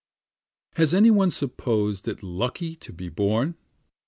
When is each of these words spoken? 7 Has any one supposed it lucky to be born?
7 0.71 0.77
Has 0.81 0.93
any 0.95 1.11
one 1.11 1.29
supposed 1.29 2.07
it 2.07 2.23
lucky 2.23 2.75
to 2.75 2.91
be 2.91 3.07
born? 3.07 3.55